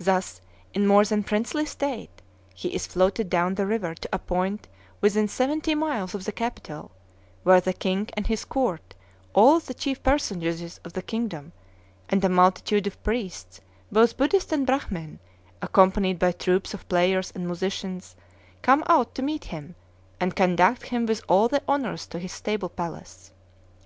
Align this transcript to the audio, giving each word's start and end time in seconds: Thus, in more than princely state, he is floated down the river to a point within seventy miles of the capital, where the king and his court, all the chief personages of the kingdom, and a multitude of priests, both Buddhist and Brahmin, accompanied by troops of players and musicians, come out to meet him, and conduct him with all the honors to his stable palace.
Thus, 0.00 0.40
in 0.72 0.86
more 0.86 1.04
than 1.04 1.24
princely 1.24 1.66
state, 1.66 2.22
he 2.54 2.74
is 2.74 2.86
floated 2.86 3.28
down 3.28 3.54
the 3.56 3.66
river 3.66 3.94
to 3.94 4.08
a 4.10 4.18
point 4.18 4.66
within 5.02 5.28
seventy 5.28 5.74
miles 5.74 6.14
of 6.14 6.24
the 6.24 6.32
capital, 6.32 6.90
where 7.42 7.60
the 7.60 7.74
king 7.74 8.08
and 8.14 8.26
his 8.26 8.46
court, 8.46 8.94
all 9.34 9.60
the 9.60 9.74
chief 9.74 10.02
personages 10.02 10.80
of 10.86 10.94
the 10.94 11.02
kingdom, 11.02 11.52
and 12.08 12.24
a 12.24 12.30
multitude 12.30 12.86
of 12.86 13.04
priests, 13.04 13.60
both 13.90 14.16
Buddhist 14.16 14.52
and 14.52 14.66
Brahmin, 14.66 15.18
accompanied 15.60 16.18
by 16.18 16.32
troops 16.32 16.72
of 16.72 16.88
players 16.88 17.30
and 17.34 17.44
musicians, 17.44 18.16
come 18.62 18.82
out 18.86 19.14
to 19.16 19.20
meet 19.22 19.44
him, 19.44 19.74
and 20.18 20.34
conduct 20.34 20.84
him 20.86 21.04
with 21.04 21.20
all 21.28 21.48
the 21.48 21.62
honors 21.68 22.06
to 22.06 22.18
his 22.18 22.32
stable 22.32 22.70
palace. 22.70 23.32